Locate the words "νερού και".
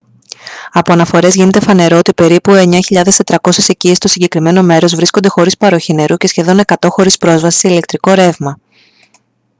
5.93-6.27